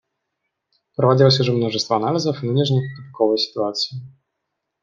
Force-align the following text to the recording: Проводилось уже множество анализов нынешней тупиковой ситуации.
Проводилось 0.95 1.39
уже 1.39 1.51
множество 1.53 1.95
анализов 1.95 2.41
нынешней 2.41 2.81
тупиковой 2.97 3.37
ситуации. 3.37 3.97